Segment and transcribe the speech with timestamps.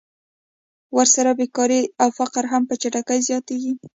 [0.95, 3.73] ورسره بېکاري او فقر هم په چټکۍ زیاتېږي